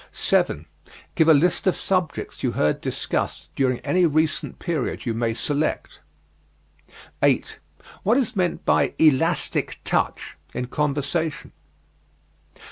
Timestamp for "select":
5.35-5.99